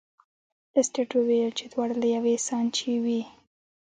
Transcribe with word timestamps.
لیسټرډ 0.73 1.11
وویل 1.15 1.51
چې 1.59 1.65
دواړه 1.71 1.95
له 2.01 2.07
یوې 2.15 2.35
سانچې 2.47 2.93
وې. 3.03 3.21